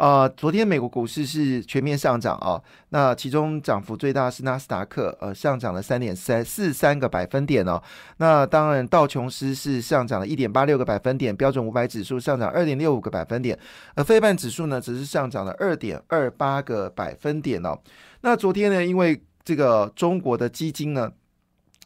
[0.00, 2.58] 呃，昨天美国股市是全面上涨啊，
[2.88, 7.78] 那其中涨幅最大是纳斯达克，呃，上涨了三点三四三个百分点哦。
[8.16, 13.58] 那当然，道琼斯是上涨了一点八六个百分点，标准五百指数上涨二点六五个百分点，
[13.94, 17.78] 而非半指数呢，只是上涨了二点二八个百分点哦。
[18.22, 21.12] 那昨天呢，因为这个中国的基金呢。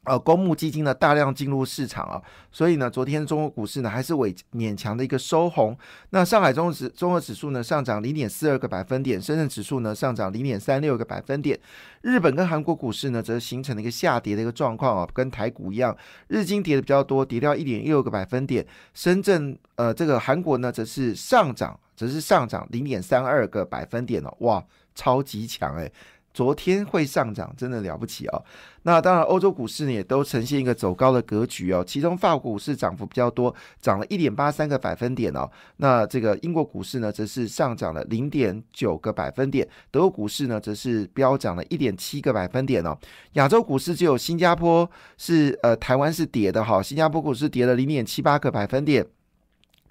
[0.05, 2.23] 呃，公募基金呢大量进入市场啊，
[2.53, 5.77] 所以呢，昨天中国股市呢还是伟勉强的一个收红。
[6.11, 11.59] 那上海综指综合指数呢上涨零点四二个百分点，深圳指数呢上涨零点三六个百分点。
[12.03, 15.97] 日本跟韩国股市呢则形成了一个下跌的一个状况啊，跟台股一样，
[16.29, 18.67] 日经跌的比较多，跌掉一点六个百分点。
[18.93, 24.63] 深圳呃，这个韩国呢则是上涨，则是上涨零点三二个百分点哦，哇，
[24.95, 25.91] 超级强诶。
[26.35, 28.45] 昨天会上涨，真的了不起哦。
[28.83, 31.83] 那当然，欧洲股市呢也都呈现一个走高的格局哦。
[31.87, 35.49] 其中，法国股市涨幅比较多，涨了一点八三个百分点哦。
[35.77, 39.67] 那这个英国股市呢，则是上涨了零点九个百分点。
[39.91, 42.99] 德国股市呢，则是飙涨了一点七个百分点哦。
[43.35, 46.83] 亚洲股市只有新加坡是呃，台湾是跌的哈。
[46.83, 49.07] 新加坡股市跌了零点七八个百分点。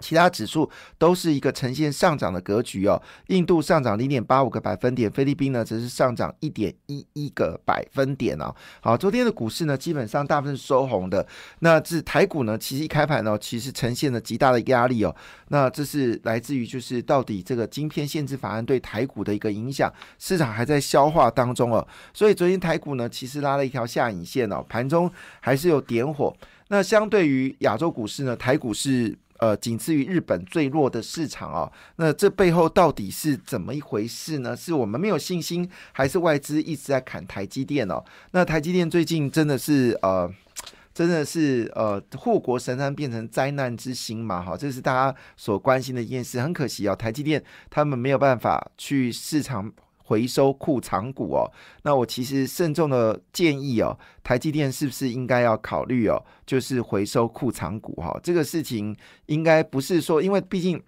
[0.04, 3.00] 其他指数都是一个呈现上涨的格局哦。
[3.28, 8.54] 印度上涨零点八五个百分点，菲律宾呢则是上涨一点一一个百分点哦。
[8.82, 11.26] 好，昨天的股市呢基本上大部分收红的。
[11.60, 15.16] 那这台股呢，其实一开盘呢，其实呈现了极大的压力哦。
[15.48, 21.86] 那这是来自于就是到底这个晶片限制法案对台股的一个影响，市场还在消化当中哦。
[22.12, 25.10] 所以昨天台股呢，其实拉了一条下影线哦，盘中
[25.40, 26.36] 还是有点火。
[26.68, 29.16] 那相对于亚洲股市呢，台股是。
[29.38, 34.56] 呃，仅次于日本最弱的市场哦，那这背后到底是怎么一回事呢？
[34.56, 38.04] 是我们没有信心，还是外资一直在砍台积电哦？
[38.30, 40.32] 那台积电最近真的是呃，
[40.94, 44.40] 真的是呃，护国神山变成灾难之星嘛？
[44.40, 46.40] 哈，这是大家所关心的一件事。
[46.40, 49.72] 很可惜哦，台积电他们没有办法去市场。
[50.06, 51.50] 回收库藏股哦，
[51.82, 58.20] 那我其实慎重的建议哦，台积电是不是应该要考虑哦，就是回收库藏股哈？
[58.22, 58.94] 这个事情
[59.26, 60.82] 应该不是说，因为毕竟，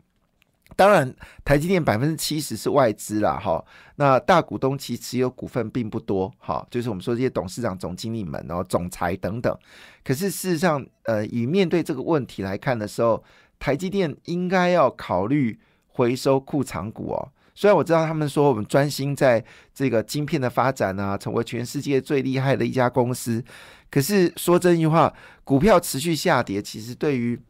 [0.77, 1.15] 当然
[1.47, 9.57] 台积电百分之七十是外资啦哈，那大股东其持有股份并不多哈，就是我们说这些董事长、总经理们，然后总裁等等。
[10.05, 13.25] 可是事实上，呃，以面对这个问题来看的时候，
[13.59, 17.33] 台积电应该要考虑回收库藏股哦。
[17.57, 19.43] 虽然我知道他们说我们专心在
[19.75, 23.43] 这个晶片的发展啊，成为全世界最厉害的一家公司，
[23.91, 25.13] 可是说真句话，
[25.43, 27.41] 股票持续下跌，其实对于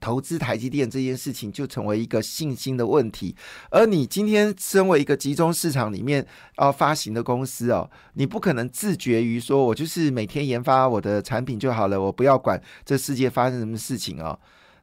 [0.00, 3.36] 投资台积电这件事情就成为一个信心的问题。
[3.70, 6.26] 而你今天身为一个集中市场里面
[6.58, 14.36] 要发行的公司哦，你不可能自觉于说我就是每天研发我的产品就好了，我不要管这世界发生什么事情哦。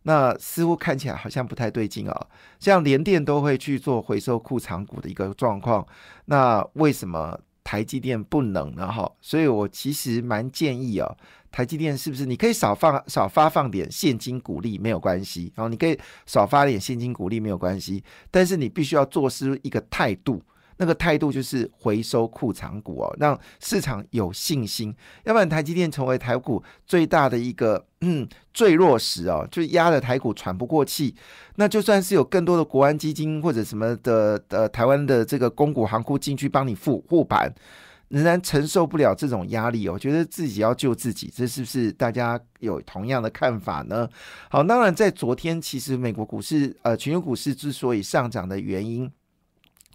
[0.07, 2.28] 那似乎看起来好像不太对劲啊，
[2.62, 5.85] 像联电都会去做回收库藏股的一个状况，
[6.25, 8.90] 那为什么台积电不能呢？
[8.90, 11.13] 哈，所以我其实蛮建议啊，
[11.51, 18.01] 台积电是不是你可以少放少发放点现金股利没有关系，然后你可以少发点现金股利没有关系，
[18.31, 20.41] 但是你必须要做出一个态度。
[20.77, 24.95] 那个态度就是回收库藏股哦，让市场有信心，
[25.25, 31.16] 要不然台积电成为台股最大的一个嗯最弱时哦，就压的台股喘不过气。
[31.55, 37.51] 那就算是有更多的国安基金或者什么的呃台湾的这个公股行库进去帮你护护盘，
[38.09, 39.97] 仍然承受不了这种压力哦。
[39.97, 44.07] 觉得自己要救自己，这是不是大家有同样的看法呢？
[44.51, 49.11] 好，当然在昨天，其实美国股市呃全球股市之所以上涨的原因。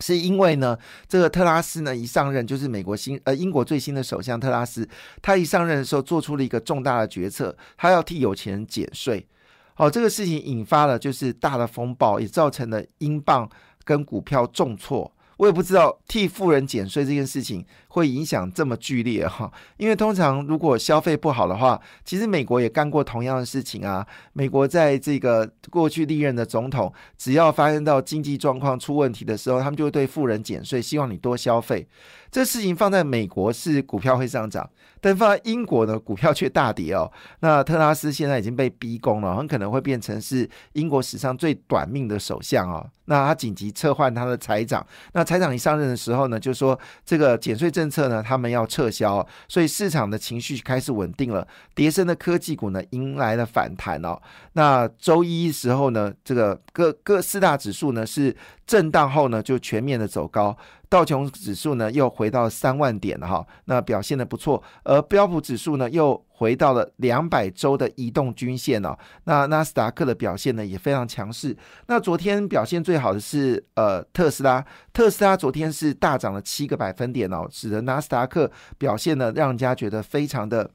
[0.00, 0.76] 是因为呢，
[1.06, 4.88] 这个特拉斯呢一上任就是美国新呃英国最新的首相特拉斯，
[5.20, 9.26] 他一上任的时候做出了一个重大的决策，他要替有钱人减税。
[9.74, 13.48] 好，这个事情引发了就是大的风暴，也造成了英镑
[13.84, 15.10] 跟股票重挫。
[15.42, 24.06] 我也不知道替富人减税这件事情会影响这么剧烈哈，因为通常如果消费不好的话，其实美国也干过同样的事情啊。
[24.34, 31.88] 美国在这个过去历任的总统，只要发生到经济状况出问题的时候，他们就会对富人减税，希望你多消费。
[32.30, 37.10] 这事情放在美国是股票会上涨，但放在英国呢，股票却大跌哦。
[37.40, 42.88] 那特拉斯现在已经被逼宫了，很可能会变成是英国史上最短命的首相哦。
[43.06, 54.20] 那他紧急撤换他的财长，那财长一上任的时候呢，就说这个减税政策呢，他们要撤销，所以市场的情绪开始稳定了，跌升的科技股呢迎来了反弹哦。
[54.52, 60.56] 那周一时候呢，这个各各四大指数呢是震荡后呢就全面的走高。
[60.92, 68.94] 道琼指数呢又回到三万点了哈，那表现的不错，而标普指数呢又回到了两百周的移动均线哦。
[69.24, 71.56] 那纳斯达克的表现呢也非常强势。
[71.86, 74.62] 那昨天表现最好的是呃特斯拉，
[74.92, 80.70] 特斯拉昨天是大涨了七个百分点哦，使得纳斯达克表现呢让人家觉得非常的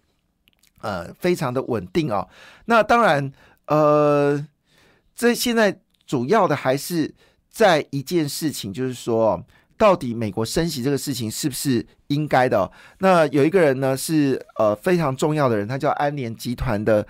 [0.81, 2.27] 呃非常的稳定哦。
[2.65, 3.31] 那当然
[3.67, 4.43] 呃，
[5.13, 7.13] 这现在主要的还是
[7.51, 9.45] 在一件事情，就是说。
[9.77, 12.71] 到底美国升息这个事情是不是应该的？
[13.00, 17.06] 那有一个人呢是呃非常重要的人，他叫安联集团的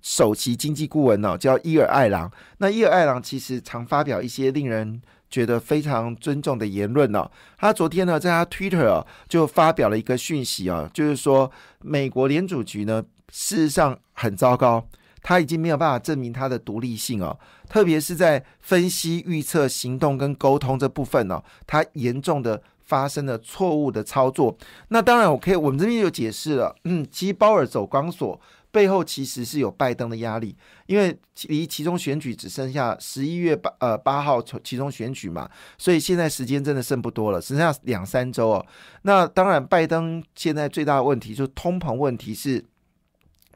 [0.00, 2.30] 首席经济顾问呢，叫伊尔艾朗。
[2.58, 7.28] 那伊尔艾朗其实常发表一些令人觉得非常尊重的言论呢。
[7.58, 14.86] 他昨天呢在他 Twitter 就发表了一个讯息啊，就是说美国联储局呢事实上很糟糕。
[15.22, 17.38] 他已经没有办法证明他的独立性哦，
[17.68, 24.56] 特别是在分析、预测、行动跟沟通这部分哦，他严重的发生了错误的操作。
[24.88, 26.74] 那当然，我可以，我们这边就解释了。
[26.84, 28.38] 嗯，其实鲍尔走钢索
[28.72, 35.48] 背后其实是有拜登的压力，因为离其中选举只剩下十一月八呃八号其中选举嘛，
[35.78, 38.66] 所以现在时间真的剩不多了，只剩下两三周哦。
[39.02, 42.64] 那当然，拜登现在最大的问题就是通膨问题是。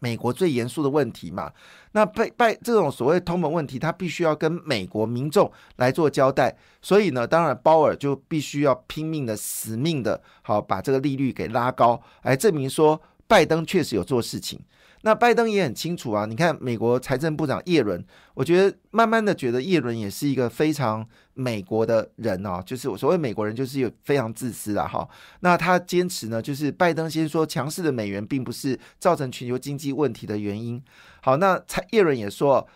[0.00, 1.50] 美国最严肃的问题嘛，
[1.92, 14.60] 那拜拜这种所谓通膨问题，他必须要跟美国民众来做交代，所以呢，当然鲍尔就必须要拼命的、死命的，好把这个利率给拉高，来证明说拜登确实有做事情。
[15.06, 18.04] 那拜登也很清楚啊，你看美国财政部长耶伦，
[18.34, 25.08] 我觉得慢慢的觉得耶伦也是一个非常美国的人哦，就是我所谓美国人就是有非常自私的哈。
[25.42, 30.82] 那他坚持呢，就是拜登先说强势的美元并不是造成全球经济问题的原因。
[31.22, 32.66] 好，那蔡耶伦也说，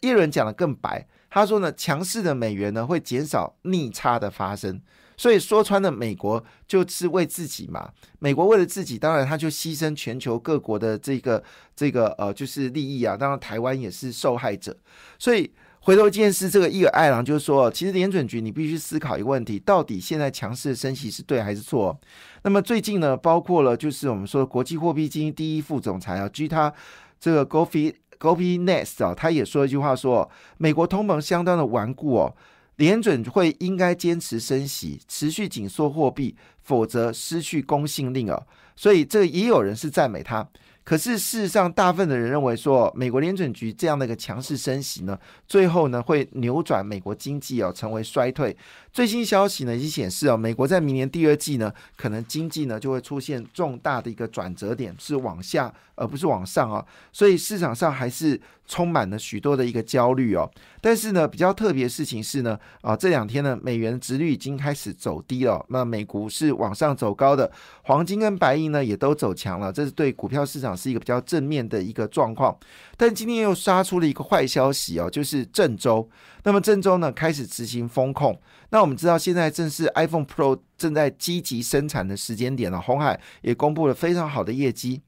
[0.00, 4.80] 耶伦讲的更白，他说呢，强势的美元呢会减少逆差的发生。
[5.16, 7.90] 所以说穿了，美国就是为自己嘛。
[8.18, 11.42] 美国为了自己，当然他就牺牲全球各国的这个
[11.74, 13.16] 这个呃，就是利益啊。
[13.16, 14.76] 当然台湾也是受害者。
[15.18, 21.98] 所以回头见是这个伊尔艾朗就是说，其实联准局你必须思考一个问题：到底现在强势的升息是对还是错？
[22.42, 26.72] 那么最近呢，包括了就是我们说国际货币基金第一副总裁啊，据他
[27.18, 32.36] 这个 Gopi Gopi Nest 啊，他也说一句话说，美国通膨相当的顽固哦。
[32.76, 38.46] 联准会应该坚持升息，持续紧缩货币，否则失去公信力哦。
[38.74, 40.46] 所以这也有人是赞美他。
[40.84, 45.18] 可是事实上，大部分的人认为说，美国联准局这样的一个强势升息呢，
[45.48, 48.56] 最后呢会扭转美国经济哦，成为衰退。
[48.96, 56.82] 最新消息呢已经显示哦，美国在明年第二季呢，可能经济呢就会出现重大的一个转折点，是往下而不是往上啊。
[57.12, 60.50] 所以市场上还是充满了许多的一个焦虑哦。
[60.80, 67.52] 但是呢，比较特别的事情是呢，啊这两天呢，美元值率已经开始走低了，那美股是往上走高的，
[67.82, 70.74] 黄金跟白银呢也都走强了，这是对股票市场。
[70.74, 72.56] 是一个比较正面的一个状况，
[72.96, 76.08] 但今天又杀出了一个坏消息哦，就是郑州。
[76.44, 78.40] 那么郑州呢开始执行风控。
[78.70, 85.02] 那我们知道现在正是 iPhone Pro 正在积极生产的时间点了，红海也公布了非常好的业绩。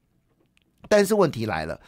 [0.89, 1.79] 但是问题来了，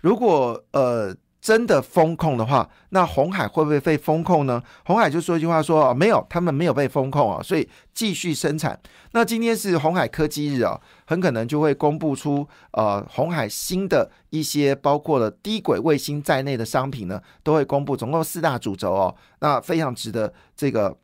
[0.00, 1.14] 如果呃。
[1.42, 4.62] 真的风控的话，那红海会不会被风控呢？
[4.84, 8.78] 红海就说一句话说：“哦，没有，他们没有被风控啊，所以继续生产。”
[9.12, 20.94] 那今天是红海科技日啊，很可能就会公布出呃红海新的一些包括了低轨卫星在内的商品呢，都会公布，总共四大主轴哦，那非常值得这个。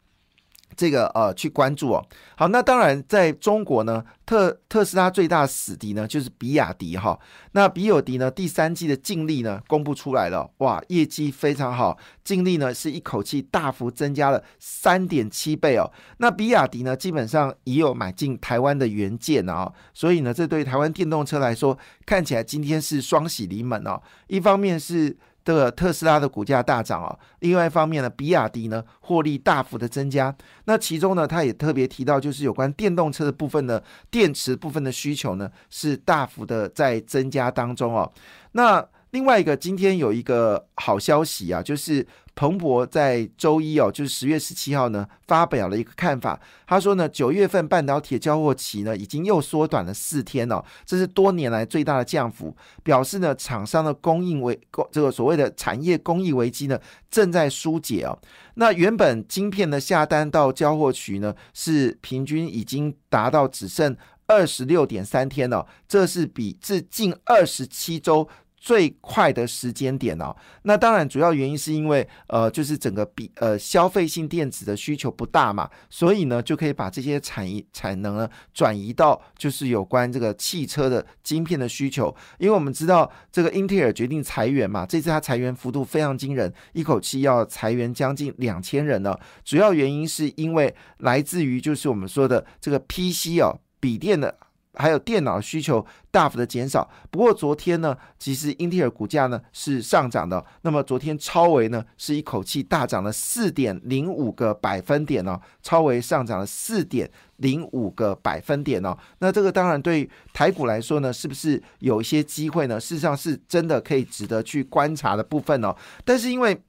[0.74, 2.04] 这个呃，去关注哦。
[2.36, 7.18] 好，那当然，在中国呢，特特斯拉最大死敌呢就是比亚迪哈。
[7.52, 15.90] 那比亚迪呢，第三季的净利呢公布出来了，哇，业绩非常好，净利呢是一口气大幅增加了三点七倍哦。
[16.18, 24.00] 那比亚迪呢，基本上也有买进台湾的元件啊，所以呢，这对台湾电动车来说，看起来今天是双喜临门哦。
[24.26, 25.16] 一方面是
[25.54, 30.34] 的特斯拉的股价大涨啊，另外一方面呢，比亚迪呢获利大幅的增加。
[30.64, 38.10] 那其中呢，他也特别提到，就是有关电动车的部分呢，电池部分的需求呢是大幅的在增加当中哦。
[38.52, 46.38] 那另外一个，今天有一个好消息啊，就是彭博在周一哦，就是十月十七号呢，发表了一个看法。
[46.66, 52.54] 他说呢，九月份半导体交货期呢，已经又缩短了四天哦，这是多年来最大的降幅。
[52.82, 54.60] 表示呢，厂商的供应危
[54.92, 56.78] 这个所谓的产业供应危机呢，
[57.10, 58.16] 正在疏解哦。
[58.56, 68.28] 那原本晶片的下单到交货期呢，是平均已经达到只剩二十六点三天了，这是比至近二十七周。
[68.56, 94.38] 最快的时间点哦，那当然主要原因是因为呃，就是整个比呃消费性电子的需求不大嘛，所以呢就可以把这些产业产能呢转移到就是有关这个汽车的晶片的需求，因为我们知道这个英特尔决定裁员嘛，这次它裁员幅度非常惊人，一口气要裁员将近两千人呢，主要原因是因为来自于就是我们说的这个 PC 哦，笔电的。
[94.76, 100.44] 还有电脑需求大幅的减少，不过昨天呢，其实英特尔股价呢是上涨的。
[100.62, 108.96] 那么昨天超维呢是一口气大涨了四点零五个百分点哦，超维上涨了四点零五个百分点哦。
[109.18, 112.78] 那这个当然对台股来说呢，是不是有一些机会呢？
[112.78, 115.74] 事实上是真的可以值得去观察的部分哦。
[116.04, 116.60] 但是因为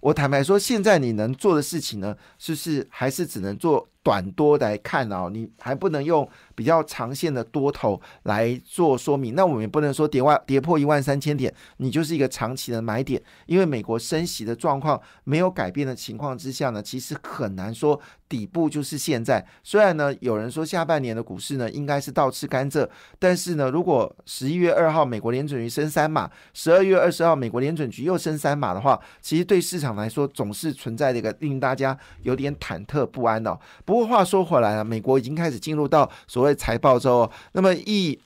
[0.00, 3.86] 我坦白说，现在你能做的事情呢，是不是还是只能做？
[4.02, 6.26] 短多来看哦，你还不能用
[6.60, 9.34] 比较长线的多头来做说明。
[9.34, 13.18] 那我们也不能说跌万跌破一万三千点，你就是一个长期的买点。
[13.46, 17.98] 因为美国升息的状况没有改变的情况之下呢，其实很难说
[18.28, 19.42] 底部就是现在。
[19.64, 22.86] 虽然呢，有人说下半年的股市呢应该是倒吃甘蔗，
[23.18, 33.58] 但是呢，如果十一月二号美国联准局升三码，十二月二十号美国联准局又升三码的话，其实对市场来说总是存在的一个令大家有点忐忑不安哦。
[33.86, 38.18] 不过话说回来啊，美国已经开始进入到所谓财报之后，那么一。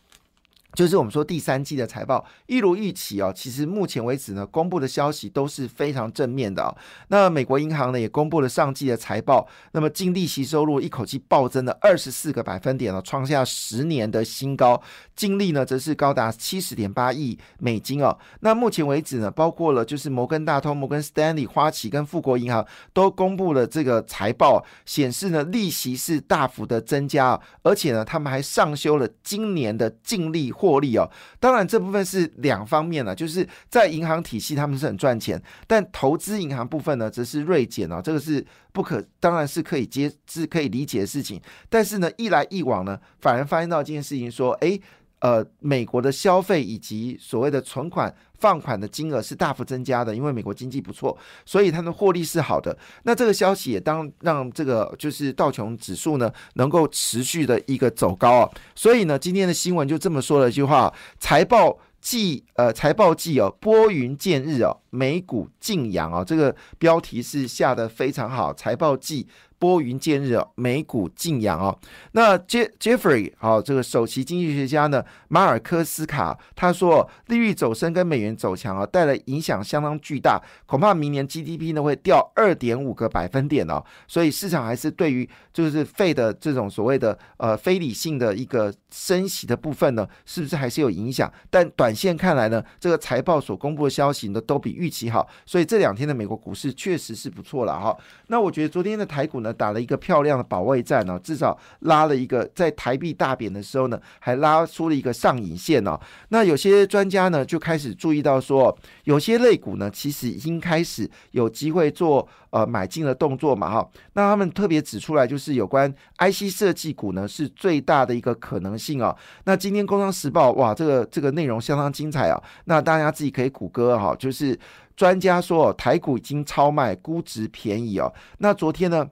[0.75, 6.77] 就是我们说第三季的财报一如预期哦，其实目前为止呢，公布的消息都是非常正面的哦。
[7.09, 14.83] 那美国银行呢也公布了上季的财报，那么净利息收入一口气暴增了二十四个百分点哦，创下十年的新高。
[15.15, 18.19] 净利呢则是高达七十点八亿美金哦。
[18.41, 30.51] 那目前为止呢，包括了就是摩根大通、摩根斯丹利、花旗跟富国银行都公布了这个财报，显示呢利息是大幅的增加，而且呢他们还上修了今年的净利。
[30.65, 31.07] 获利哦，
[31.39, 38.43] 当然这部分是两方面啊，就是在银行体系他们是很赚钱，但投资银行部分呢则是锐减哦，这个是
[38.73, 44.81] 不可，当然是可以接是可以理解的事情，但是呢一来一往呢，反而发现到一件事情说，哎。
[45.25, 51.17] 呃，美国的消费以及所谓的存款放款的金额是大幅增加的，因为美国经济不错，
[51.47, 52.77] 所以它的获利是好的。
[53.05, 58.51] 那这个消息也当让这个就是道琼指数呢能够持续的一个走高啊。
[58.75, 66.23] 所以呢，今天的新闻就这么说了一句话：财报季，呃，财报季哦，拨云见日哦，美股劲扬哦。
[66.23, 69.27] 这个标题是下的非常好，财报季。
[69.65, 71.75] 拨云见日，美股劲扬哦。
[72.13, 83.83] 那 J Jeffrey 好，这个首席经济学家呢，马尔科斯卡他说，利率走升跟美元走强啊，带来影响相当巨大，恐怕明年 GDP 呢会掉二点五个百分点哦。
[84.07, 91.33] 所以市场还是对于就是费的这种所谓的呃非理性的一个升息的部分呢，是不是还是有影响？
[91.49, 97.97] 但短线看来呢，这个财报所公布的消息呢都比预期好，所以这两天的美国股市确实是不错了哈。
[98.27, 99.54] 那我觉得昨天的台股呢。
[99.55, 105.99] 打了一个漂亮的保卫战哦，至少拉了一个在台币大贬的时候呢，还拉出了一个上影线哦。
[106.29, 113.89] 那有些专家呢就开始注意到说，有些类股呢其实已经开始有机会做呃买进的动作嘛哈。
[114.15, 119.17] 那他们特别指出来，就是有关 IC 设计股呢是最大的一个可能性哦。
[119.45, 122.43] 那今天《工商时报》哇，这个这个内容相当精彩啊。
[122.65, 124.59] 那大家自己可以谷歌哈，就是
[124.97, 128.13] 专家说台股已经超卖，估值便宜哦。
[128.39, 129.09] 那昨天呢？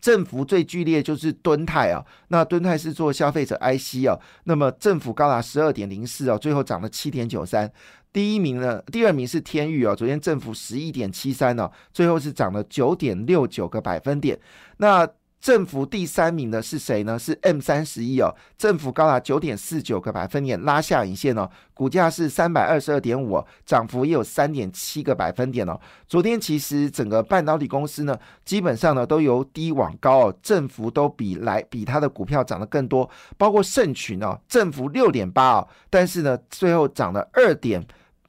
[0.00, 7.70] 振幅最剧烈就是敦泰啊，那敦泰是做消费者 IC 啊，那么政府高达十二点零四啊，最后涨了七点九三。
[8.10, 14.38] 第一名呢，第二名是天域啊，昨天振幅十一点七三呢，最后是涨了九点六九个百分点。
[14.78, 15.06] 那
[15.40, 17.18] 振幅第三名的是谁呢？
[17.18, 25.78] 是 M 三十一哦，振幅高达九点四九个百分点，拉下影线哦，股价是三百二十二点五，涨幅也有三点七个百分点哦。
[26.06, 37.86] 昨天其实整个半导体公司呢，基本上呢都由低往高哦，振幅都比来比它的股票涨得更多，包括盛群哦，振幅六点八哦，但是呢最后涨了二点。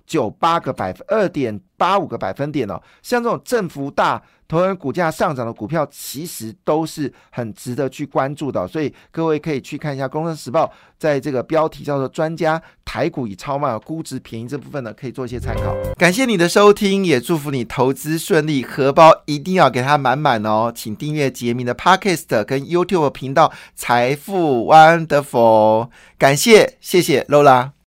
[0.09, 2.81] 九八个百分，二点八五个百分点哦。
[3.03, 8.67] 像这种振幅大、同人股价上涨的股票，其实都是很值得去关注的。
[8.67, 10.65] 所以各位可以去看一下《工商时报》
[10.97, 15.75] 在这个标题叫做“专家台股已超卖，估值便宜”这部分呢，可以做一些参考。
[15.95, 20.73] 感谢你的收听，也祝福你投资顺利，荷包一定要给它满满哦。
[20.75, 25.89] 请订阅杰明的 Podcast 跟 YouTube 频道“财富 Wonderful”。
[26.17, 27.73] 感谢，谢谢 Lola。